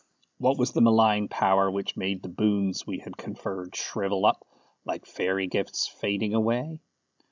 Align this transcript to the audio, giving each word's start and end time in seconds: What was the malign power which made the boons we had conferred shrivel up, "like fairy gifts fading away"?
What 0.39 0.57
was 0.57 0.71
the 0.71 0.81
malign 0.81 1.27
power 1.27 1.69
which 1.69 1.95
made 1.95 2.23
the 2.23 2.27
boons 2.27 2.87
we 2.87 2.97
had 2.97 3.17
conferred 3.17 3.75
shrivel 3.75 4.25
up, 4.25 4.47
"like 4.83 5.05
fairy 5.05 5.45
gifts 5.45 5.85
fading 5.87 6.33
away"? 6.33 6.79